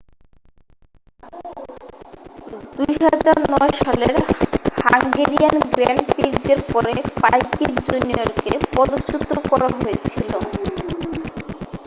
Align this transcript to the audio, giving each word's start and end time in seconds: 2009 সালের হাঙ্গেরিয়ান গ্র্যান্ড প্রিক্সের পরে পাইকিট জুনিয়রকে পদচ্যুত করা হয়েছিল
2009 2.77 3.37
সালের 3.81 4.15
হাঙ্গেরিয়ান 4.81 5.55
গ্র্যান্ড 5.69 6.03
প্রিক্সের 6.09 6.59
পরে 6.69 6.93
পাইকিট 7.21 7.71
জুনিয়রকে 7.87 8.51
পদচ্যুত 8.71 9.21
করা 9.49 9.67
হয়েছিল 9.75 10.31